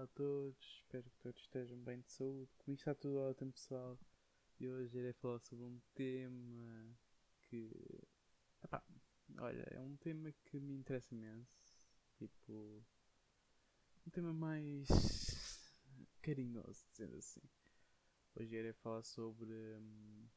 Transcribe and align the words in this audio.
Olá 0.00 0.06
a 0.06 0.16
todos, 0.16 0.56
espero 0.78 1.10
que 1.10 1.18
todos 1.18 1.42
estejam 1.42 1.76
bem 1.80 2.00
de 2.00 2.10
saúde. 2.10 2.50
Como 2.56 2.74
está 2.74 2.94
tudo 2.94 3.18
ótimo, 3.18 3.52
pessoal? 3.52 3.98
E 4.58 4.66
hoje 4.66 4.96
irei 4.96 5.12
falar 5.12 5.40
sobre 5.40 5.66
um 5.66 5.78
tema 5.92 6.96
que. 7.42 7.70
Epá, 8.64 8.82
olha, 9.38 9.62
é 9.70 9.78
um 9.78 9.94
tema 9.96 10.32
que 10.46 10.58
me 10.58 10.72
interessa 10.72 11.14
imenso. 11.14 11.76
Tipo. 12.16 12.82
Um 14.06 14.10
tema 14.10 14.32
mais. 14.32 14.88
carinhoso, 16.22 16.86
dizendo 16.90 17.16
assim. 17.18 17.42
Hoje 18.36 18.56
irei 18.56 18.72
falar 18.72 19.02
sobre. 19.02 19.52
Hum, 19.52 20.30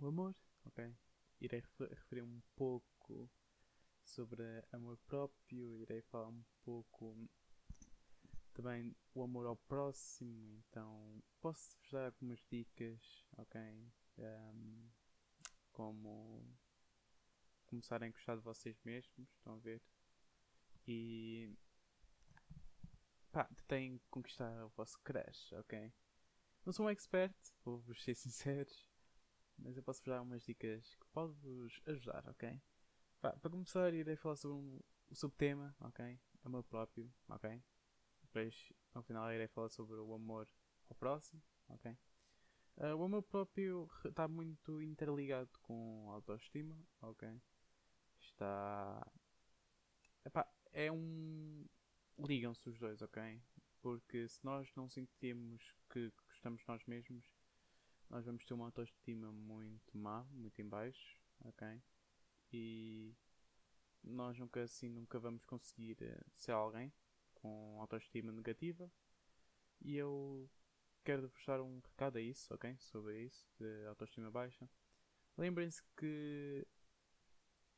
o 0.00 0.06
amor, 0.06 0.34
ok? 0.66 0.94
Irei 1.40 1.62
referir 1.80 2.24
um 2.24 2.42
pouco 2.54 3.30
sobre 4.04 4.42
amor 4.70 4.98
próprio, 5.06 5.80
irei 5.80 6.02
falar 6.02 6.28
um 6.28 6.44
pouco 6.62 7.16
também 8.56 8.96
o 9.14 9.22
amor 9.22 9.46
ao 9.46 9.56
próximo, 9.56 10.64
então 10.70 11.22
posso 11.42 11.76
vos 11.78 11.90
dar 11.90 12.06
algumas 12.06 12.40
dicas, 12.50 13.26
ok? 13.36 13.60
Um, 14.18 14.88
como 15.72 16.56
começarem 17.66 18.08
a 18.08 18.12
gostar 18.12 18.36
de 18.36 18.42
vocês 18.42 18.80
mesmos, 18.82 19.28
estão 19.36 19.56
a 19.56 19.58
ver? 19.58 19.82
E 20.88 21.54
pá, 23.30 23.44
tentem 23.44 24.00
conquistar 24.08 24.64
o 24.64 24.70
vosso 24.70 24.98
crush, 25.02 25.52
ok? 25.56 25.92
Não 26.64 26.72
sou 26.72 26.86
um 26.86 26.90
expert, 26.90 27.36
vou-vos 27.62 28.02
ser 28.02 28.14
sinceros, 28.16 28.90
mas 29.58 29.76
eu 29.76 29.82
posso 29.82 30.00
vos 30.00 30.08
dar 30.08 30.22
umas 30.22 30.42
dicas 30.44 30.94
que 30.94 31.06
podem 31.08 31.36
vos 31.42 31.78
ajudar, 31.84 32.26
ok? 32.26 32.58
Pá, 33.20 33.32
para 33.32 33.50
começar, 33.50 33.92
irei 33.92 34.16
falar 34.16 34.36
sobre 34.36 34.56
um, 34.56 34.80
o 35.10 35.14
subtema, 35.14 35.76
ok? 35.80 36.18
Amor 36.42 36.64
próprio, 36.64 37.12
ok? 37.28 37.62
Depois, 38.36 38.70
no 38.94 39.02
final, 39.02 39.32
irei 39.32 39.48
falar 39.48 39.70
sobre 39.70 39.96
o 39.96 40.12
amor 40.12 40.46
ao 40.90 40.96
próximo, 40.96 41.42
ok? 41.70 41.90
Uh, 42.76 42.94
o 42.94 43.04
amor 43.04 43.22
próprio 43.22 43.88
está 44.04 44.28
muito 44.28 44.82
interligado 44.82 45.48
com 45.62 46.10
autoestima, 46.10 46.76
ok? 47.00 47.40
Está. 48.20 49.10
Epá, 50.22 50.46
é 50.70 50.92
um. 50.92 51.64
Ligam-se 52.18 52.68
os 52.68 52.78
dois, 52.78 53.00
ok? 53.00 53.40
Porque 53.80 54.28
se 54.28 54.44
nós 54.44 54.70
não 54.76 54.86
sentimos 54.86 55.74
que 55.88 56.12
gostamos 56.28 56.60
de 56.60 56.68
nós 56.68 56.84
mesmos, 56.84 57.24
nós 58.10 58.26
vamos 58.26 58.44
ter 58.44 58.52
uma 58.52 58.66
autoestima 58.66 59.32
muito 59.32 59.96
má, 59.96 60.24
muito 60.24 60.60
em 60.60 60.68
baixo, 60.68 61.18
ok? 61.40 61.82
E 62.52 63.16
nós 64.04 64.38
nunca 64.38 64.62
assim 64.62 64.90
nunca 64.90 65.18
vamos 65.18 65.42
conseguir 65.46 65.96
eh, 66.02 66.22
ser 66.36 66.52
alguém 66.52 66.92
com 67.46 67.80
autoestima 67.80 68.32
negativa. 68.32 68.90
E 69.80 69.96
eu 69.96 70.50
quero 71.04 71.28
vos 71.28 71.44
dar 71.46 71.60
um 71.60 71.78
recado 71.78 72.18
a 72.18 72.20
isso, 72.20 72.52
ok? 72.52 72.76
Sobre 72.78 73.22
isso, 73.22 73.46
de 73.58 73.86
autoestima 73.86 74.30
baixa. 74.30 74.68
Lembrem-se 75.38 75.82
que 75.96 76.66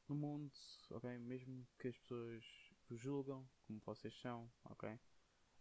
no 0.09 0.15
mundo, 0.15 0.51
ok? 0.91 1.19
Mesmo 1.19 1.67
que 1.79 1.89
as 1.89 1.99
pessoas 1.99 2.45
vos 2.89 2.99
julgam 2.99 3.47
como 3.67 3.81
vocês 3.81 4.19
são, 4.21 4.51
ok? 4.65 4.99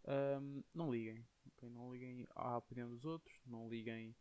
Um, 0.06 0.64
não 0.72 0.90
liguem, 0.90 1.26
ok? 1.48 1.68
Não 1.68 1.92
liguem 1.92 2.26
à 2.34 2.56
opinião 2.56 2.88
dos 2.88 3.04
outros, 3.04 3.38
não 3.44 3.68
liguem 3.68 4.16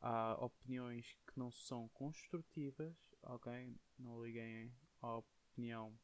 a 0.00 0.34
opiniões 0.44 1.16
que 1.26 1.38
não 1.38 1.50
são 1.50 1.88
construtivas, 1.90 2.94
ok? 3.22 3.74
Não 3.98 4.22
liguem 4.22 4.74
à 5.00 5.16
opinião 5.16 5.98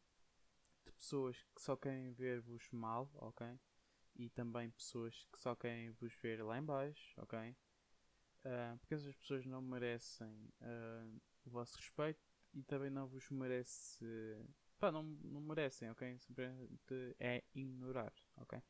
de 0.88 0.94
pessoas 0.94 1.36
que 1.54 1.62
só 1.62 1.76
querem 1.76 2.12
ver-vos 2.12 2.68
mal, 2.70 3.10
ok? 3.16 3.46
E 4.16 4.28
também 4.30 4.70
pessoas 4.70 5.26
que 5.32 5.38
só 5.38 5.54
querem 5.54 5.90
vos 5.90 6.12
ver 6.22 6.42
lá 6.42 6.58
em 6.58 6.64
baixo, 6.64 7.14
ok? 7.20 7.56
Uh, 8.44 8.78
porque 8.78 8.94
essas 8.94 9.14
pessoas 9.16 9.44
não 9.46 9.60
merecem 9.60 10.50
uh, 10.60 11.20
o 11.44 11.50
vosso 11.50 11.76
respeito 11.76 12.20
e 12.54 12.62
também 12.62 12.90
não 12.90 13.06
vos 13.06 13.28
merece. 13.30 14.04
Pá, 14.78 14.90
não, 14.90 15.02
não 15.02 15.40
merecem, 15.40 15.90
ok? 15.90 16.18
Simplesmente 16.18 17.16
é 17.18 17.42
ignorar, 17.54 18.12
ok? 18.36 18.60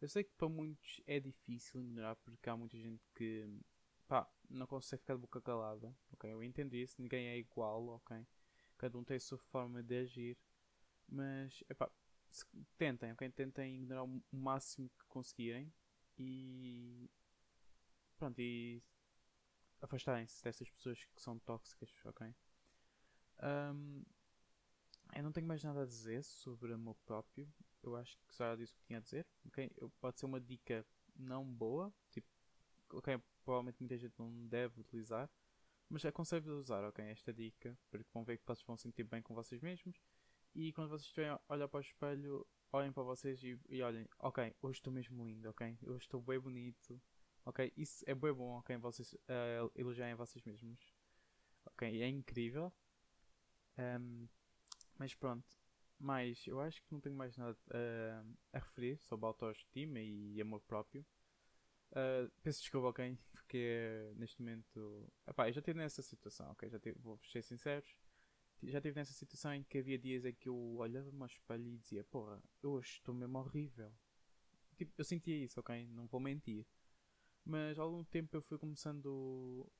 Eu 0.00 0.08
sei 0.08 0.24
que 0.24 0.32
para 0.36 0.48
muitos 0.48 1.00
é 1.06 1.20
difícil 1.20 1.82
ignorar 1.82 2.16
porque 2.16 2.48
há 2.48 2.56
muita 2.56 2.78
gente 2.78 3.02
que 3.14 3.46
pá, 4.08 4.28
não 4.48 4.66
consegue 4.66 5.02
ficar 5.02 5.14
de 5.14 5.20
boca 5.20 5.40
calada, 5.40 5.94
ok? 6.12 6.32
Eu 6.32 6.42
entendo 6.42 6.74
isso, 6.74 7.00
ninguém 7.00 7.28
é 7.28 7.38
igual, 7.38 7.86
ok? 7.88 8.26
Cada 8.78 8.98
um 8.98 9.04
tem 9.04 9.18
a 9.18 9.20
sua 9.20 9.38
forma 9.38 9.82
de 9.82 9.98
agir 9.98 10.38
mas, 11.10 11.62
epá, 11.68 11.90
tentem, 12.78 13.12
ok? 13.12 13.28
Tentem 13.30 13.76
ignorar 13.76 14.04
o 14.04 14.22
máximo 14.32 14.88
que 14.90 15.04
conseguirem 15.08 15.72
e. 16.16 17.10
Pronto, 18.16 18.38
e. 18.38 18.82
Afastarem-se 19.80 20.44
dessas 20.44 20.68
pessoas 20.70 21.04
que 21.04 21.22
são 21.22 21.38
tóxicas, 21.38 21.90
ok? 22.04 22.34
Um, 23.42 24.04
eu 25.14 25.22
não 25.22 25.32
tenho 25.32 25.46
mais 25.46 25.64
nada 25.64 25.82
a 25.82 25.86
dizer 25.86 26.22
sobre 26.22 26.72
amor 26.74 26.96
próprio. 27.06 27.48
Eu 27.82 27.96
acho 27.96 28.18
que 28.28 28.36
já 28.36 28.54
disse 28.54 28.74
o 28.74 28.76
que 28.76 28.86
tinha 28.86 28.98
a 28.98 29.02
dizer, 29.02 29.26
ok? 29.46 29.70
Pode 29.98 30.20
ser 30.20 30.26
uma 30.26 30.40
dica 30.40 30.86
não 31.16 31.44
boa, 31.44 31.92
tipo, 32.10 32.28
ok? 32.92 33.18
Provavelmente 33.42 33.80
muita 33.80 33.96
gente 33.96 34.14
não 34.18 34.30
deve 34.48 34.80
utilizar, 34.82 35.30
mas 35.88 36.04
aconselho 36.04 36.52
a 36.52 36.56
usar, 36.56 36.84
ok? 36.84 37.02
Esta 37.06 37.32
dica, 37.32 37.76
porque 37.90 38.08
vão 38.12 38.22
ver 38.22 38.36
que 38.36 38.46
vocês 38.46 38.66
vão 38.66 38.76
sentir 38.76 39.04
bem 39.04 39.22
com 39.22 39.34
vocês 39.34 39.62
mesmos 39.62 39.98
e 40.54 40.72
quando 40.72 40.88
vocês 40.88 41.06
estiverem 41.06 41.32
a 41.32 41.40
olhar 41.48 41.68
para 41.68 41.78
o 41.78 41.80
espelho, 41.80 42.46
olhem 42.72 42.92
para 42.92 43.02
vocês 43.02 43.42
e, 43.42 43.58
e 43.68 43.82
olhem, 43.82 44.08
ok, 44.18 44.54
hoje 44.62 44.78
estou 44.78 44.92
mesmo 44.92 45.24
lindo, 45.24 45.48
ok? 45.48 45.78
Hoje 45.82 46.04
estou 46.04 46.20
bem 46.20 46.38
bonito, 46.38 47.00
ok? 47.44 47.72
Isso 47.76 48.04
é 48.06 48.14
bem 48.14 48.32
bom, 48.32 48.58
ok? 48.58 48.76
Vocês 48.78 49.12
uh, 49.12 49.70
elogiarem 49.74 50.14
vocês 50.14 50.44
mesmos, 50.44 50.80
ok? 51.66 52.02
É 52.02 52.08
incrível. 52.08 52.72
Um, 53.78 54.28
mas 54.98 55.14
pronto, 55.14 55.48
mas 55.98 56.46
eu 56.46 56.60
acho 56.60 56.82
que 56.82 56.92
não 56.92 57.00
tenho 57.00 57.16
mais 57.16 57.36
nada 57.36 57.56
uh, 57.68 58.36
a 58.52 58.58
referir 58.58 58.98
sobre 58.98 59.26
autoestima 59.26 60.00
e 60.00 60.40
amor 60.40 60.60
próprio. 60.62 61.04
Uh, 61.92 62.30
peço 62.42 62.60
desculpa, 62.60 62.88
ok? 62.88 63.18
Porque 63.32 64.12
neste 64.16 64.40
momento. 64.40 65.12
Epá, 65.26 65.48
eu 65.48 65.52
já 65.52 65.60
estive 65.60 65.78
nessa 65.78 66.02
situação, 66.02 66.50
ok? 66.52 66.68
Já 66.68 66.78
tive, 66.78 66.98
vou 67.00 67.18
ser 67.24 67.42
sinceros 67.42 67.94
já 68.62 68.78
estive 68.78 68.96
nessa 68.96 69.12
situação 69.12 69.54
em 69.54 69.62
que 69.62 69.78
havia 69.78 69.98
dias 69.98 70.24
em 70.24 70.34
que 70.34 70.48
eu 70.48 70.56
olhava-me 70.76 71.20
ao 71.20 71.26
espelho 71.26 71.66
e 71.66 71.78
dizia, 71.78 72.04
porra, 72.04 72.42
hoje 72.62 72.90
estou 72.92 73.14
mesmo 73.14 73.38
horrível. 73.38 73.92
Tipo, 74.76 74.92
eu 74.98 75.04
sentia 75.04 75.36
isso, 75.36 75.60
ok? 75.60 75.86
Não 75.88 76.06
vou 76.06 76.20
mentir. 76.20 76.66
Mas 77.44 77.78
ao 77.78 77.88
longo 77.88 78.04
do 78.04 78.10
tempo 78.10 78.36
eu 78.36 78.42
fui 78.42 78.58
começando. 78.58 79.70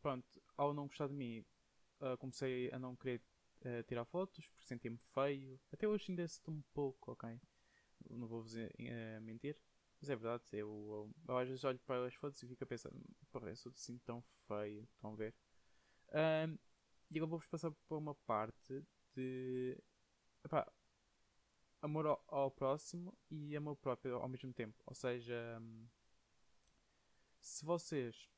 Pronto, 0.00 0.42
ao 0.56 0.74
não 0.74 0.86
gostar 0.86 1.08
de 1.08 1.14
mim, 1.14 1.44
uh, 2.00 2.16
comecei 2.18 2.70
a 2.72 2.78
não 2.78 2.94
querer 2.96 3.22
uh, 3.62 3.82
tirar 3.84 4.04
fotos 4.04 4.46
porque 4.48 4.66
sentia-me 4.66 4.98
feio. 4.98 5.58
Até 5.72 5.88
hoje 5.88 6.06
ainda 6.10 6.26
sinto 6.28 6.50
um 6.50 6.62
pouco, 6.74 7.12
ok? 7.12 7.40
Não 8.10 8.26
vou 8.26 8.42
uh, 8.42 9.20
mentir. 9.22 9.58
Mas 10.00 10.10
é 10.10 10.16
verdade, 10.16 10.44
eu, 10.52 10.68
eu, 10.68 11.10
eu, 11.28 11.38
às 11.38 11.48
vezes 11.48 11.64
olho 11.64 11.78
para 11.86 12.06
as 12.06 12.14
fotos 12.14 12.42
e 12.42 12.46
fico 12.46 12.62
a 12.64 12.66
pensar, 12.66 12.92
porra, 13.30 13.48
eu 13.48 13.72
assim 13.72 13.98
tão 13.98 14.22
feio, 14.46 14.86
estão 14.94 15.12
a 15.12 15.16
ver? 15.16 15.34
E 17.14 17.18
agora 17.18 17.30
vou-vos 17.30 17.46
passar 17.46 17.70
por 17.70 17.96
uma 17.96 18.12
parte 18.12 18.84
de 19.14 19.80
epá, 20.44 20.68
amor 21.80 22.06
ao, 22.06 22.24
ao, 22.26 22.50
próximo 22.50 23.16
e 23.30 23.56
amor 23.56 23.76
próprio 23.76 24.16
ao 24.16 24.28
mesmo 24.28 24.52
tempo. 24.52 24.82
Ou 24.84 24.96
seja, 24.96 25.62
se 27.38 27.64
vocês 27.64 28.28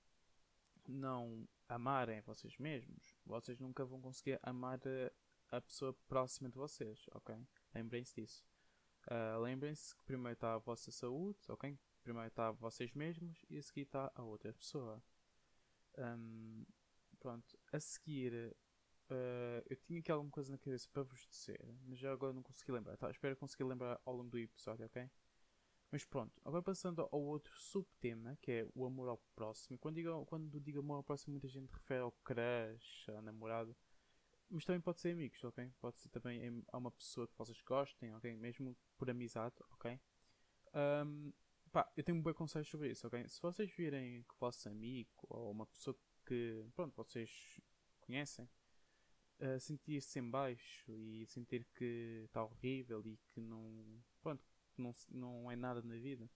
não 0.86 1.48
amarem 1.66 2.20
vocês 2.20 2.58
mesmos, 2.58 3.16
vocês 3.24 3.58
nunca 3.58 3.82
vão 3.82 3.98
conseguir 3.98 4.38
amar 4.42 4.78
a, 5.50 5.56
a 5.56 5.60
pessoa 5.62 5.94
próxima 6.06 6.50
de 6.50 6.58
vocês, 6.58 7.06
ok? 7.14 7.34
Lembrem-se 7.74 8.20
disso. 8.20 8.44
Uh, 9.06 9.40
Lembrem-se 9.40 9.96
que 9.96 10.04
primeiro 10.04 10.34
está 10.34 10.52
a 10.52 10.58
vossa 10.58 10.92
saúde, 10.92 11.38
ok? 11.48 11.78
Primeiro 12.02 12.28
está 12.28 12.50
vocês 12.50 12.92
mesmos 12.92 13.42
e 13.48 13.56
a 13.56 13.62
seguir 13.62 13.84
está 13.84 14.12
a 14.14 14.22
outra 14.22 14.52
pessoa. 14.52 15.02
Um, 15.96 16.66
pronto, 17.18 17.58
a 17.72 17.80
seguir 17.80 18.54
Uh, 19.08 19.62
eu 19.70 19.76
tinha 19.76 20.00
aqui 20.00 20.10
alguma 20.10 20.30
coisa 20.30 20.50
na 20.50 20.58
cabeça 20.58 20.88
para 20.92 21.04
vos 21.04 21.26
dizer, 21.28 21.60
mas 21.84 21.98
já 21.98 22.12
agora 22.12 22.32
não 22.32 22.42
consegui 22.42 22.72
lembrar. 22.72 22.96
Tá, 22.96 23.10
espero 23.10 23.36
conseguir 23.36 23.64
lembrar 23.64 24.00
ao 24.04 24.14
longo 24.14 24.30
do 24.30 24.38
episódio, 24.38 24.84
ok? 24.86 25.08
Mas 25.92 26.04
pronto, 26.04 26.32
agora 26.44 26.62
passando 26.62 27.08
ao 27.12 27.22
outro 27.22 27.56
subtema, 27.58 28.36
que 28.42 28.50
é 28.50 28.66
o 28.74 28.84
amor 28.84 29.08
ao 29.08 29.18
próximo. 29.34 29.78
Quando 29.78 29.94
digo, 29.94 30.26
quando 30.26 30.60
digo 30.60 30.80
amor 30.80 30.96
ao 30.96 31.04
próximo, 31.04 31.32
muita 31.32 31.48
gente 31.48 31.70
refere 31.70 32.00
ao 32.00 32.12
crush, 32.24 33.08
a 33.10 33.22
namorado. 33.22 33.76
Mas 34.50 34.64
também 34.64 34.80
pode 34.80 35.00
ser 35.00 35.12
amigos, 35.12 35.42
ok? 35.44 35.72
Pode 35.80 36.00
ser 36.00 36.08
também 36.08 36.64
a 36.72 36.78
uma 36.78 36.90
pessoa 36.90 37.26
que 37.26 37.36
vocês 37.38 37.60
gostem, 37.62 38.14
ok? 38.14 38.36
Mesmo 38.36 38.76
por 38.96 39.08
amizade, 39.08 39.54
ok? 39.70 40.00
Um, 40.74 41.32
pá, 41.72 41.90
eu 41.96 42.02
tenho 42.02 42.18
um 42.18 42.22
bom 42.22 42.34
conselho 42.34 42.64
sobre 42.64 42.90
isso, 42.90 43.06
ok? 43.06 43.28
Se 43.28 43.40
vocês 43.40 43.70
virem 43.72 44.22
que 44.24 44.34
o 44.34 44.38
vosso 44.38 44.68
amigo 44.68 45.10
ou 45.28 45.50
uma 45.50 45.66
pessoa 45.66 45.96
que, 46.26 46.64
pronto, 46.74 46.94
vocês 46.96 47.60
conhecem, 48.00 48.48
sentir-se 49.60 50.18
em 50.18 50.30
baixo 50.30 50.92
e 50.96 51.26
sentir 51.26 51.66
que 51.74 52.22
está 52.26 52.42
horrível 52.44 53.02
e 53.06 53.18
que 53.28 53.40
não. 53.40 54.02
Pronto, 54.22 54.42
não, 54.76 54.92
não 55.10 55.50
é 55.50 55.56
nada 55.56 55.82
na 55.82 55.96
vida. 55.96 56.30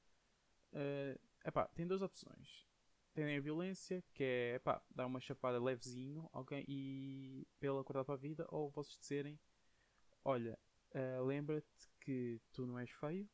Uh, 0.72 1.18
epá, 1.44 1.66
tem 1.68 1.86
duas 1.86 2.02
opções. 2.02 2.66
Tem 3.12 3.36
a 3.36 3.40
violência, 3.40 4.04
que 4.14 4.22
é 4.22 4.54
epá, 4.54 4.82
dar 4.90 5.06
uma 5.06 5.20
chapada 5.20 5.60
levezinho 5.60 6.28
ok 6.32 6.64
e 6.68 7.46
pela 7.58 7.80
acordar 7.80 8.04
para 8.04 8.14
a 8.14 8.18
vida, 8.18 8.46
ou 8.50 8.70
vocês 8.70 8.98
dizerem: 8.98 9.38
Olha, 10.24 10.58
uh, 10.94 11.24
lembra-te 11.24 11.90
que 12.00 12.40
tu 12.52 12.66
não 12.66 12.78
és 12.78 12.90
feio 12.90 13.28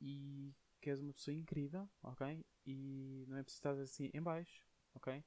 e 0.00 0.54
que 0.80 0.90
és 0.90 1.00
uma 1.00 1.12
pessoa 1.12 1.34
incrível, 1.34 1.88
ok? 2.02 2.44
E 2.64 3.24
não 3.28 3.36
é 3.36 3.42
preciso 3.42 3.58
estar 3.58 3.78
assim 3.78 4.10
em 4.14 4.22
baixo, 4.22 4.66
ok? 4.94 5.24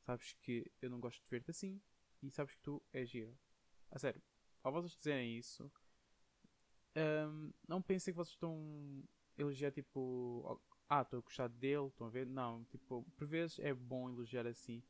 Sabes 0.00 0.32
que 0.40 0.70
eu 0.80 0.90
não 0.90 1.00
gosto 1.00 1.22
de 1.22 1.30
ver-te 1.30 1.50
assim 1.50 1.80
e 2.22 2.30
sabes 2.30 2.54
que 2.54 2.60
tu 2.62 2.82
és 2.92 3.08
giro. 3.08 3.36
A 3.90 3.98
sério, 3.98 4.22
ao 4.62 4.72
vocês 4.72 4.96
dizerem 4.96 5.36
isso, 5.36 5.70
um, 6.96 7.52
não 7.66 7.82
pensem 7.82 8.12
que 8.12 8.16
vocês 8.16 8.34
estão 8.34 9.02
a 9.36 9.40
elogiar 9.40 9.70
tipo. 9.72 10.60
Ah, 10.88 11.02
estou 11.02 11.18
a 11.18 11.22
gostar 11.22 11.48
dele, 11.48 11.86
estão 11.86 12.06
a 12.06 12.10
ver? 12.10 12.26
Não, 12.26 12.64
tipo, 12.64 13.02
por 13.16 13.26
vezes 13.26 13.58
é 13.58 13.72
bom 13.72 14.10
elogiar 14.10 14.46
assim. 14.46 14.82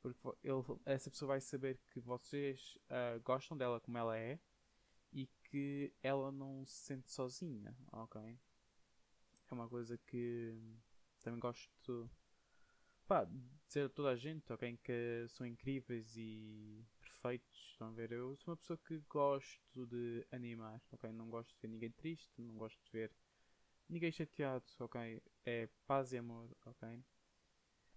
Porque 0.00 0.18
ele, 0.42 0.62
essa 0.84 1.10
pessoa 1.10 1.28
vai 1.28 1.40
saber 1.40 1.78
que 1.90 2.00
vocês 2.00 2.76
uh, 2.88 3.20
gostam 3.22 3.56
dela 3.56 3.80
como 3.80 3.98
ela 3.98 4.18
é 4.18 4.40
e 5.12 5.26
que 5.44 5.92
ela 6.02 6.32
não 6.32 6.64
se 6.66 6.74
sente 6.86 7.10
sozinha, 7.10 7.76
ok? 7.92 8.20
É 9.48 9.54
uma 9.54 9.68
coisa 9.68 9.98
que 9.98 10.58
também 11.20 11.38
gosto 11.38 12.10
pá, 13.12 13.28
dizer 13.66 13.84
a 13.84 13.88
toda 13.90 14.08
a 14.08 14.16
gente, 14.16 14.50
ok? 14.50 14.78
Que 14.82 15.26
são 15.28 15.46
incríveis 15.46 16.16
e 16.16 16.82
perfeitos, 16.98 17.68
estão 17.72 17.88
a 17.88 17.90
ver? 17.90 18.10
Eu 18.10 18.34
sou 18.36 18.52
uma 18.52 18.56
pessoa 18.56 18.78
que 18.78 18.98
gosto 19.00 19.86
de 19.86 20.26
animar, 20.32 20.80
ok? 20.90 21.12
Não 21.12 21.28
gosto 21.28 21.54
de 21.54 21.60
ver 21.60 21.68
ninguém 21.68 21.90
triste, 21.90 22.32
não 22.40 22.54
gosto 22.54 22.82
de 22.86 22.90
ver 22.90 23.12
ninguém 23.86 24.10
chateado, 24.10 24.64
ok? 24.78 25.22
É 25.44 25.68
paz 25.86 26.14
e 26.14 26.16
amor, 26.16 26.48
ok? 26.64 27.04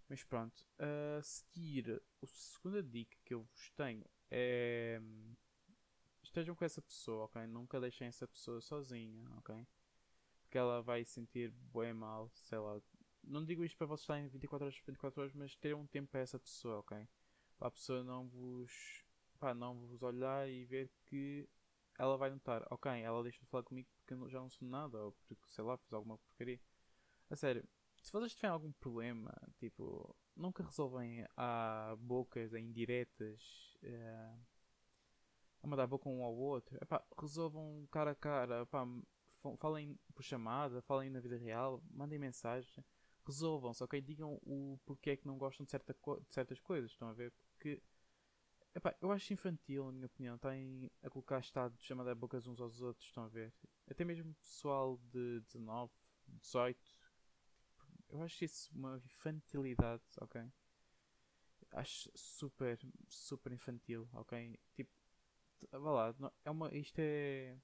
Mas 0.09 0.21
pronto, 0.25 0.65
a 0.77 1.21
seguir, 1.23 2.03
a 2.21 2.27
segunda 2.27 2.83
dica 2.83 3.17
que 3.23 3.33
eu 3.33 3.44
vos 3.44 3.69
tenho 3.69 4.03
é 4.29 5.00
estejam 6.21 6.53
com 6.57 6.65
essa 6.65 6.81
pessoa, 6.81 7.23
ok? 7.23 7.47
Nunca 7.47 7.79
deixem 7.79 8.07
essa 8.07 8.27
pessoa 8.27 8.59
sozinha, 8.59 9.29
ok? 9.38 9.65
Porque 10.41 10.57
ela 10.57 10.81
vai 10.81 11.06
sentir 11.06 11.53
bem 11.73 11.94
mal, 11.94 12.29
sei 12.33 12.57
lá. 12.57 12.81
Não 13.27 13.44
digo 13.44 13.63
isto 13.63 13.77
para 13.77 13.88
vocês 13.88 14.01
estarem 14.01 14.27
24 14.27 14.66
horas 14.66 14.75
24 14.86 15.22
horas, 15.22 15.33
mas 15.33 15.56
ter 15.56 15.75
um 15.75 15.88
tempo 15.88 16.10
para 16.12 16.22
essa 16.22 16.39
pessoa, 16.39 16.80
ok? 16.80 17.07
Para 17.57 17.68
a 17.68 17.72
pessoa 17.72 18.04
não 18.04 18.27
vos. 18.27 19.04
Pá, 19.39 19.54
não 19.54 19.75
vos 19.88 20.01
olhar 20.04 20.50
e 20.50 20.66
ver 20.66 20.89
que 21.06 21.48
ela 21.98 22.18
vai 22.18 22.30
notar, 22.30 22.66
ok, 22.69 22.92
ela 23.01 23.24
deixa 23.24 23.39
de 23.39 23.48
falar 23.48 23.63
comigo 23.63 23.89
porque 23.98 24.13
eu 24.13 24.30
já 24.30 24.39
não 24.39 24.50
sou 24.50 24.68
nada, 24.68 24.98
ou 24.98 25.12
porque, 25.27 25.48
sei 25.48 25.63
lá, 25.63 25.77
fiz 25.77 25.94
alguma 25.94 26.18
porcaria. 26.18 26.60
A 27.30 27.36
sério, 27.36 27.68
se 28.01 28.12
vocês 28.12 28.33
tiverem 28.33 28.54
algum 28.54 28.72
problema, 28.74 29.33
tipo, 29.57 30.16
nunca 30.36 30.63
resolvem 30.63 31.25
a 31.36 31.95
bocas, 32.00 32.54
a 32.54 32.60
indiretas. 32.60 33.77
Uh, 33.83 34.45
a 35.66 35.68
mandar 35.68 35.88
boca 35.88 36.07
um 36.07 36.24
ao 36.24 36.36
outro, 36.36 36.77
epá, 36.80 37.04
resolvam 37.19 37.88
cara 37.92 38.12
a 38.12 38.16
cara, 38.16 38.62
epá, 38.62 38.86
falem 39.57 40.00
por 40.13 40.24
chamada, 40.24 40.81
falem 40.83 41.10
na 41.10 41.19
vida 41.19 41.38
real, 41.38 41.81
mandem 41.89 42.19
mensagem, 42.19 42.86
resolvam-se, 43.25 43.83
ok? 43.83 44.01
Digam 44.01 44.39
o 44.44 44.80
porquê 44.86 45.12
é 45.12 45.18
que 45.18 45.27
não 45.27 45.38
gostam 45.38 45.66
de, 45.66 45.72
certa 45.72 45.94
de 45.94 46.33
certas 46.33 46.60
coisas, 46.60 46.92
estão 46.92 47.07
a 47.07 47.13
ver? 47.13 47.31
Porque 47.51 47.81
epá, 48.75 48.95
eu 49.01 49.12
acho 49.12 49.33
infantil, 49.33 49.86
na 49.86 49.92
minha 49.92 50.06
opinião, 50.06 50.36
estarem 50.36 50.92
a 51.01 51.10
colocar 51.10 51.39
estado 51.39 51.75
de 51.77 51.83
chamada 51.86 52.13
bocas 52.13 52.45
uns 52.48 52.60
aos 52.60 52.81
outros, 52.81 53.07
estão 53.07 53.24
a 53.24 53.27
ver? 53.30 53.54
Até 53.89 54.04
mesmo 54.04 54.33
pessoal 54.36 55.00
de 55.12 55.39
19, 55.42 55.92
18, 56.42 56.95
eu 58.10 58.22
acho 58.22 58.45
isso 58.45 58.69
uma 58.74 59.01
infantilidade, 59.06 60.04
ok? 60.22 60.42
Acho 61.72 62.10
super, 62.16 62.80
super 63.07 63.51
infantil, 63.51 64.07
ok? 64.13 64.57
Tipo, 64.74 64.92
vá 65.72 65.92
lá, 65.92 66.16
é 66.44 66.51
uma, 66.51 66.74
isto 66.75 67.00
é. 67.00 67.57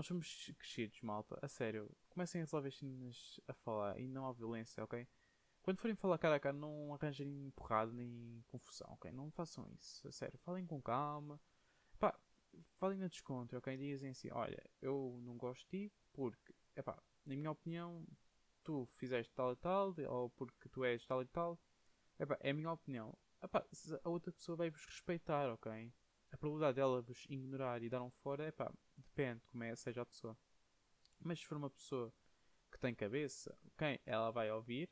Nós 0.00 0.06
somos 0.06 0.50
crescidos, 0.58 0.98
malta, 1.02 1.38
a 1.42 1.46
sério. 1.46 1.94
Comecem 2.08 2.40
a 2.40 2.44
resolver 2.44 2.68
as 2.68 2.78
cenas 2.78 3.38
a 3.46 3.52
falar 3.52 4.00
e 4.00 4.08
não 4.08 4.26
há 4.26 4.32
violência, 4.32 4.82
ok? 4.82 5.06
Quando 5.60 5.76
forem 5.76 5.94
falar 5.94 6.16
cara 6.16 6.36
a 6.36 6.40
cara, 6.40 6.56
não 6.56 6.94
arranjem 6.94 7.52
porrada 7.54 7.92
nem 7.92 8.42
confusão, 8.48 8.90
ok? 8.92 9.12
Não 9.12 9.30
façam 9.30 9.70
isso, 9.78 10.08
a 10.08 10.10
sério. 10.10 10.38
Falem 10.38 10.66
com 10.66 10.80
calma. 10.80 11.38
Pá, 11.98 12.18
falem 12.76 12.96
na 12.96 13.08
desconto, 13.08 13.54
ok? 13.58 13.76
Dizem 13.76 14.12
assim: 14.12 14.30
olha, 14.30 14.64
eu 14.80 15.20
não 15.22 15.36
gosto 15.36 15.68
de 15.68 15.88
ti 15.88 15.92
porque, 16.14 16.54
epá, 16.74 16.98
na 17.26 17.36
minha 17.36 17.50
opinião, 17.50 18.02
tu 18.64 18.86
fizeste 18.94 19.34
tal 19.34 19.52
e 19.52 19.56
tal, 19.56 19.94
ou 20.08 20.30
porque 20.30 20.66
tu 20.70 20.82
és 20.82 21.04
tal 21.04 21.20
e 21.20 21.26
tal. 21.26 21.60
Epá, 22.18 22.38
é 22.40 22.52
a 22.52 22.54
minha 22.54 22.72
opinião. 22.72 23.14
Epá, 23.42 23.66
a 24.02 24.08
outra 24.08 24.32
pessoa 24.32 24.56
vai 24.56 24.70
vos 24.70 24.86
respeitar, 24.86 25.52
ok? 25.52 25.92
a 26.32 26.36
probabilidade 26.36 26.76
dela 26.76 27.02
vos 27.02 27.26
ignorar 27.28 27.82
e 27.82 27.88
dar 27.88 28.02
um 28.02 28.10
fora, 28.10 28.44
é 28.44 28.52
depende 29.10 29.42
como 29.46 29.64
é 29.64 29.74
seja 29.76 30.02
a 30.02 30.06
pessoa. 30.06 30.36
Mas 31.20 31.40
se 31.40 31.46
for 31.46 31.56
uma 31.56 31.70
pessoa 31.70 32.12
que 32.70 32.78
tem 32.78 32.94
cabeça, 32.94 33.56
ok, 33.66 34.00
ela 34.06 34.30
vai 34.30 34.50
ouvir 34.50 34.88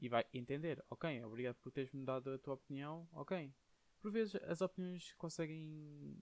e 0.00 0.08
vai 0.08 0.24
entender, 0.32 0.84
ok, 0.90 1.22
obrigado 1.24 1.56
por 1.56 1.70
teres-me 1.70 2.04
dado 2.04 2.30
a 2.30 2.38
tua 2.38 2.54
opinião, 2.54 3.08
ok. 3.12 3.52
Por 4.00 4.10
vezes 4.10 4.36
as 4.36 4.60
opiniões 4.60 5.12
conseguem 5.14 6.16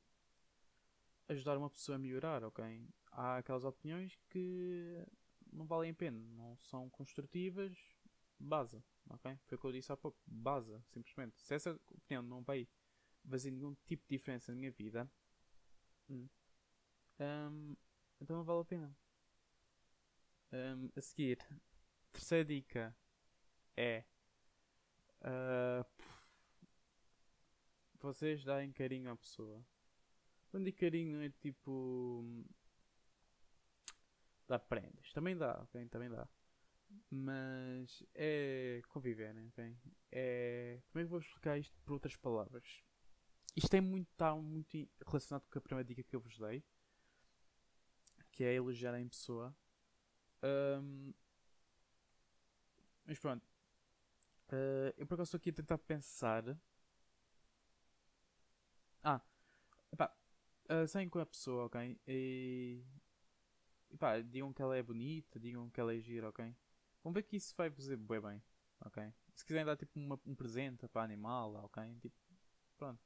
ajudar 1.28 1.56
uma 1.58 1.70
pessoa 1.70 1.96
a 1.96 1.98
melhorar, 1.98 2.43
ok. 2.44 2.88
Há 3.12 3.38
aquelas 3.38 3.64
opiniões 3.64 4.19
que 4.28 5.04
não 5.52 5.66
valem 5.66 5.90
a 5.90 5.94
pena, 5.94 6.19
não 6.19 6.56
são 6.56 6.88
construtivas, 6.90 7.76
base, 8.38 8.82
ok? 9.08 9.38
Foi 9.46 9.56
o 9.56 9.60
que 9.60 9.66
eu 9.66 9.72
disse 9.72 9.93
há 9.93 9.96
pouco, 9.96 10.19
base, 10.26 10.78
simplesmente. 10.88 11.40
Se 11.40 11.54
essa 11.54 11.78
opinião 11.90 12.22
não 12.22 12.43
vai 12.43 12.69
fazer 13.28 13.50
nenhum 13.50 13.75
tipo 13.87 14.02
de 14.08 14.16
diferença 14.16 14.52
na 14.52 14.58
minha 14.58 14.70
vida, 14.70 15.10
hum, 16.08 16.28
um, 17.21 17.77
então 18.21 18.37
não 18.37 18.45
vale 18.45 18.61
a 18.61 18.65
pena. 18.65 18.97
Um, 20.53 20.91
a 20.97 21.01
seguir, 21.01 21.39
terceira 22.13 22.45
dica 22.45 22.97
é 23.77 24.05
uh, 25.23 25.85
vocês 28.01 28.45
darem 28.45 28.73
carinho 28.73 29.11
à 29.11 29.17
pessoa. 29.17 29.65
Quando 30.51 30.65
digo 30.65 30.79
carinho 30.79 31.21
é 31.23 31.31
tipo 31.31 32.25
dá 34.49 34.59
prendas, 34.59 35.13
também 35.13 35.37
dá, 35.37 35.61
ok? 35.63 35.87
Também 35.89 36.09
dá. 36.09 36.29
Mas 37.11 38.03
é 38.15 38.81
conviverem, 38.89 39.49
ok? 39.49 39.77
É. 40.13 40.81
Como 40.89 41.01
é 41.01 41.05
que 41.05 41.11
vou 41.11 41.19
explicar 41.19 41.58
isto 41.58 41.77
por 41.85 41.94
outras 41.94 42.17
palavras? 42.17 42.82
Isto 43.56 43.75
é 43.75 43.81
muito, 43.81 44.11
está 44.13 44.35
muito 44.37 44.89
relacionado 45.06 45.46
com 45.51 45.58
a 45.58 45.63
primeira 45.63 45.87
dica 45.87 46.03
que 46.03 46.15
eu 46.15 46.20
vos 46.20 46.39
dei, 46.39 46.63
que 48.36 48.44
é 48.44 48.55
elogiar 48.55 48.94
em 49.00 49.08
pessoa. 49.08 49.56
Um, 50.43 51.12
mas 53.06 53.19
pronto, 53.19 53.43
uh, 54.52 54.93
eu 54.96 55.06
por 55.06 55.14
acaso 55.14 55.28
estou 55.28 55.38
aqui 55.38 55.50
a 55.50 55.55
tentar 55.55 55.78
pensar. 55.78 56.44
Ah, 59.02 59.20
epá, 59.93 60.14
uh, 60.70 60.86
saem 60.86 61.08
com 61.08 61.19
a 61.19 61.26
pessoa, 61.26 61.64
ok? 61.64 61.98
E, 62.06 62.84
epá, 63.90 64.20
digam 64.20 64.52
que 64.52 64.60
ela 64.60 64.76
é 64.76 64.82
bonita, 64.82 65.40
digam 65.40 65.70
que 65.70 65.81
ela 65.81 65.94
é 65.94 65.98
gira, 65.98 66.28
ok? 66.28 66.55
Vamos 67.02 67.14
ver 67.14 67.22
que 67.22 67.36
isso 67.36 67.55
vai 67.56 67.70
fazer 67.70 67.96
bem 67.96 68.20
bem, 68.20 68.43
ok? 68.84 69.12
Se 69.34 69.44
quiserem 69.44 69.64
dar 69.64 69.76
tipo 69.76 69.98
uma, 69.98 70.20
um 70.26 70.34
presente 70.34 70.86
para 70.88 71.02
animal, 71.02 71.55
ok? 71.64 71.82
Tipo, 72.00 72.16
pronto 72.76 73.00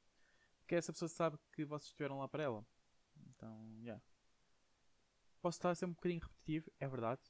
que 0.71 0.75
essa 0.75 0.93
pessoa 0.93 1.09
sabe 1.09 1.37
que 1.51 1.65
vocês 1.65 1.87
estiveram 1.87 2.19
lá 2.19 2.29
para 2.29 2.43
ela. 2.43 2.65
Então. 3.27 3.77
Yeah. 3.81 4.01
Posso 5.41 5.57
estar 5.57 5.71
a 5.71 5.75
ser 5.75 5.85
um 5.85 5.93
bocadinho 5.93 6.21
repetitivo, 6.21 6.71
é 6.79 6.87
verdade. 6.87 7.21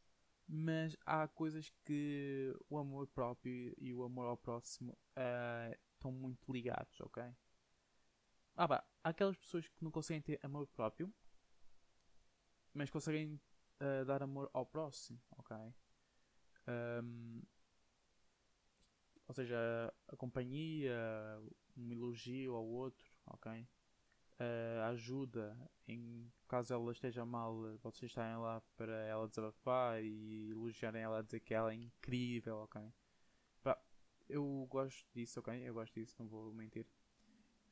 Mas 0.48 0.98
há 1.06 1.28
coisas 1.30 1.70
que 1.86 2.54
o 2.70 2.78
amor 2.78 3.08
próprio 3.08 3.74
e 3.78 3.94
o 3.94 4.04
amor 4.04 4.28
ao 4.28 4.38
próximo 4.38 4.92
uh, 4.92 5.76
estão 5.94 6.12
muito 6.12 6.52
ligados, 6.52 7.00
ok? 7.00 7.24
Ah, 8.56 8.68
bah, 8.68 8.84
há 9.02 9.10
aquelas 9.10 9.38
pessoas 9.38 9.68
que 9.68 9.82
não 9.84 9.92
conseguem 9.92 10.22
ter 10.22 10.40
amor 10.44 10.68
próprio, 10.68 11.14
mas 12.74 12.90
conseguem 12.90 13.40
uh, 13.80 14.06
dar 14.06 14.22
amor 14.22 14.50
ao 14.54 14.66
próximo, 14.66 15.22
ok? 15.38 15.56
Um, 16.68 17.42
ou 19.26 19.34
seja, 19.34 19.58
a 20.10 20.18
companhia, 20.18 20.94
um 21.78 21.92
elogio 21.94 22.56
ao 22.56 22.66
outro, 22.66 23.10
ok? 23.26 23.66
Uh, 24.42 24.82
ajuda 24.86 25.56
em 25.88 26.32
caso 26.48 26.74
ela 26.74 26.92
esteja 26.92 27.24
mal, 27.24 27.78
vocês 27.78 28.10
estarem 28.10 28.38
lá 28.38 28.60
para 28.76 29.04
ela 29.04 29.28
desabafar 29.28 30.04
e 30.04 30.50
elogiarem 30.50 31.04
ela 31.04 31.20
a 31.20 31.22
dizer 31.22 31.42
que 31.42 31.54
ela 31.54 31.72
é 31.72 31.76
incrível, 31.76 32.58
ok? 32.58 32.82
Pá, 33.62 33.80
eu 34.28 34.66
gosto 34.68 35.06
disso, 35.14 35.40
ok? 35.40 35.54
Eu 35.64 35.76
gosto 35.76 35.94
disso, 35.94 36.16
não 36.18 36.28
vou 36.28 36.52
mentir. 36.54 36.88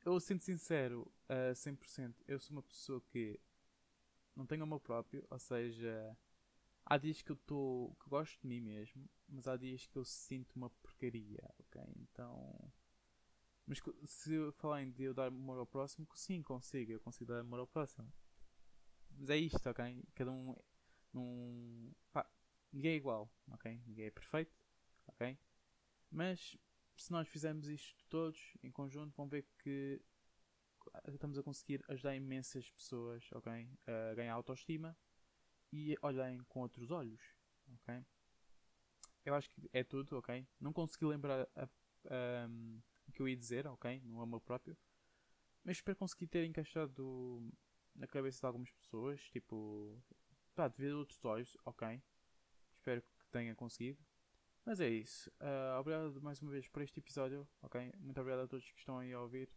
Eu 0.04 0.20
sinto 0.20 0.44
sincero 0.44 1.12
a 1.28 1.50
uh, 1.50 1.54
100%. 1.54 2.14
Eu 2.28 2.38
sou 2.38 2.56
uma 2.56 2.62
pessoa 2.62 3.02
que 3.10 3.40
não 4.36 4.46
tenho 4.46 4.62
amor 4.62 4.78
próprio, 4.78 5.26
ou 5.28 5.38
seja, 5.40 6.16
há 6.86 6.96
dias 6.96 7.20
que 7.20 7.32
eu 7.32 7.36
estou. 7.36 7.96
que 7.96 8.08
gosto 8.08 8.40
de 8.40 8.46
mim 8.46 8.60
mesmo, 8.60 9.10
mas 9.28 9.48
há 9.48 9.56
dias 9.56 9.86
que 9.86 9.96
eu 9.96 10.04
sinto 10.04 10.54
uma 10.54 10.70
porcaria, 10.70 11.52
ok? 11.58 11.82
Então. 11.96 12.72
Mas 13.70 13.80
se 14.04 14.34
eu 14.34 14.50
falar 14.54 14.82
em 14.82 14.90
de 14.90 15.04
eu 15.04 15.14
dar 15.14 15.28
amor 15.28 15.56
ao 15.56 15.64
próximo, 15.64 16.04
sim, 16.16 16.42
consigo, 16.42 16.90
eu 16.90 16.98
consigo 16.98 17.32
dar 17.32 17.38
amor 17.38 17.60
ao 17.60 17.68
próximo. 17.68 18.12
Mas 19.16 19.30
é 19.30 19.36
isto, 19.36 19.64
ok? 19.70 20.04
Cada 20.12 20.32
um. 20.32 20.56
Num, 21.12 21.94
pá, 22.12 22.28
ninguém 22.72 22.94
é 22.94 22.96
igual, 22.96 23.32
ok? 23.48 23.80
Ninguém 23.86 24.06
é 24.06 24.10
perfeito, 24.10 24.52
ok? 25.06 25.38
Mas 26.10 26.58
se 26.96 27.12
nós 27.12 27.28
fizermos 27.28 27.68
isto 27.68 28.04
todos 28.08 28.56
em 28.60 28.72
conjunto, 28.72 29.14
vão 29.16 29.28
ver 29.28 29.46
que 29.60 30.02
estamos 31.06 31.38
a 31.38 31.42
conseguir 31.44 31.84
ajudar 31.86 32.16
imensas 32.16 32.68
pessoas, 32.72 33.24
ok? 33.30 33.70
A 33.86 34.14
ganhar 34.14 34.34
autoestima 34.34 34.98
e 35.72 35.96
olhem 36.02 36.38
com 36.48 36.58
outros 36.58 36.90
olhos, 36.90 37.22
ok? 37.72 38.04
Eu 39.24 39.34
acho 39.36 39.48
que 39.48 39.70
é 39.72 39.84
tudo, 39.84 40.16
ok? 40.18 40.44
Não 40.60 40.72
consegui 40.72 41.04
lembrar 41.04 41.48
a, 41.54 41.64
a, 41.64 42.48
um, 42.48 42.82
que 43.10 43.20
eu 43.20 43.28
ia 43.28 43.36
dizer, 43.36 43.66
ok? 43.66 44.00
No 44.04 44.20
amor 44.20 44.40
próprio, 44.40 44.76
mas 45.64 45.78
espero 45.78 45.96
conseguir 45.96 46.26
ter 46.26 46.44
encaixado 46.44 47.50
na 47.94 48.06
cabeça 48.06 48.40
de 48.40 48.46
algumas 48.46 48.70
pessoas, 48.70 49.20
tipo, 49.30 50.02
pá, 50.54 50.68
de 50.68 50.76
ver 50.76 50.94
outros 50.94 51.22
olhos, 51.24 51.56
ok? 51.64 52.02
Espero 52.72 53.02
que 53.02 53.28
tenha 53.30 53.54
conseguido. 53.54 53.98
Mas 54.64 54.80
é 54.80 54.88
isso. 54.88 55.30
Uh, 55.40 55.78
obrigado 55.80 56.20
mais 56.22 56.40
uma 56.40 56.50
vez 56.50 56.68
por 56.68 56.82
este 56.82 57.00
episódio, 57.00 57.48
ok? 57.62 57.92
Muito 57.98 58.20
obrigado 58.20 58.44
a 58.44 58.48
todos 58.48 58.70
que 58.70 58.78
estão 58.78 58.98
aí 58.98 59.12
a 59.12 59.20
ouvir. 59.20 59.50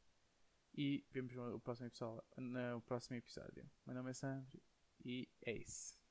E 0.76 1.06
vemos 1.12 1.34
no 1.36 1.60
próximo 1.60 1.88
episódio. 1.88 2.24
No 2.38 2.82
próximo 2.82 3.18
episódio. 3.18 3.70
Meu 3.86 3.96
nome 3.96 4.12
é 4.12 4.14
Sandro 4.14 4.60
e 5.06 5.30
é 5.46 5.54
isso. 5.54 6.03